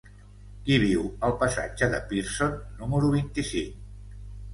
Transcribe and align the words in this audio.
Qui 0.67 0.77
viu 0.83 1.03
al 1.27 1.35
passatge 1.43 1.89
de 1.91 1.99
Pearson 2.13 2.55
número 2.81 3.13
vint-i-cinc? 3.17 3.77